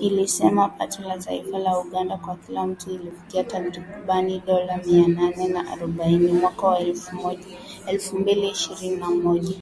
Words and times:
ilisema 0.00 0.68
pato 0.68 1.02
la 1.02 1.18
taifa 1.18 1.58
la 1.58 1.78
Uganda 1.78 2.16
kwa 2.16 2.36
kila 2.36 2.66
mtu 2.66 2.90
lilifikia 2.90 3.44
takribani 3.44 4.42
dola 4.46 4.76
mia 4.86 5.08
nane 5.08 5.48
na 5.48 5.70
arobaini 5.70 6.32
mwaka 6.32 6.66
wa 6.66 6.78
elfu 7.86 8.18
mbili 8.18 8.48
ishirini 8.48 8.96
na 8.96 9.10
moja. 9.10 9.52